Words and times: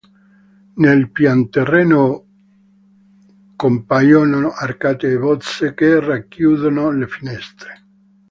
Nel 0.77 1.11
pianterreno 1.11 2.25
compaiono 3.55 4.49
arcate 4.49 5.11
e 5.11 5.17
bozze 5.19 5.75
che 5.75 5.99
racchiudono 5.99 6.89
le 6.89 7.07
finestre. 7.07 7.83